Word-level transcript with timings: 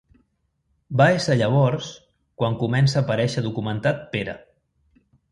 Va 1.01 1.05
ésser 1.17 1.35
llavors 1.41 1.89
quan 2.43 2.57
comença 2.61 2.97
a 3.01 3.03
aparèixer 3.05 3.43
documentat 3.49 4.01
Pere. 4.15 4.35